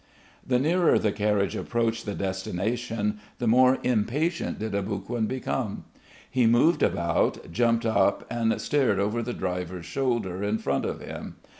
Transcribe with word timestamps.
The 0.43 0.57
nearer 0.57 0.97
the 0.97 1.11
carriage 1.11 1.55
approached 1.55 2.07
the 2.07 2.15
destination 2.15 3.19
the 3.37 3.45
more 3.47 3.77
impatient 3.83 4.57
did 4.57 4.73
Aboguin 4.73 5.27
become. 5.27 5.83
He 6.27 6.47
moved 6.47 6.81
about, 6.81 7.51
jumped 7.51 7.85
up 7.85 8.25
and 8.27 8.59
stared 8.59 8.97
over 8.97 9.21
the 9.21 9.31
driver's 9.33 9.85
shoulder 9.85 10.41
in 10.43 10.57
front 10.57 10.85
of 10.85 11.01
him. 11.01 11.35